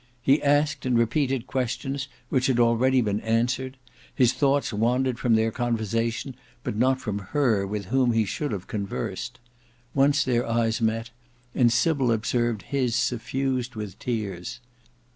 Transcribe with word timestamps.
He 0.19 0.41
asked 0.41 0.83
and 0.83 0.97
repeated 0.97 1.45
questions 1.45 2.07
which 2.29 2.47
had 2.47 2.59
already 2.59 3.01
been 3.01 3.19
answered. 3.19 3.77
His 4.15 4.33
thoughts 4.33 4.73
wandered 4.73 5.19
from 5.19 5.35
their 5.35 5.51
conversation 5.51 6.35
but 6.63 6.75
not 6.75 6.99
from 6.99 7.19
her 7.19 7.67
with 7.67 7.85
whom 7.85 8.11
he 8.11 8.25
should 8.25 8.51
have 8.51 8.65
conversed. 8.65 9.39
Once 9.93 10.23
their 10.23 10.43
eyes 10.49 10.81
met, 10.81 11.11
and 11.53 11.71
Sybil 11.71 12.11
observed 12.11 12.63
his 12.63 12.95
suffused 12.95 13.75
with 13.75 13.99
tears. 13.99 14.59